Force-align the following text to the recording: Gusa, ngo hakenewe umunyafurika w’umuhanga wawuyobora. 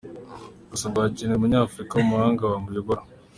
Gusa, 0.69 0.85
ngo 0.89 0.97
hakenewe 1.03 1.37
umunyafurika 1.37 1.93
w’umuhanga 1.95 2.41
wawuyobora. 2.49 3.01